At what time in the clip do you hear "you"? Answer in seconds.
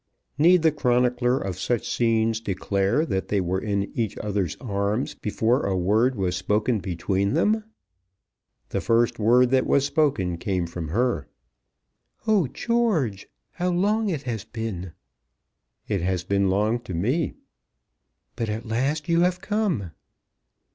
19.07-19.21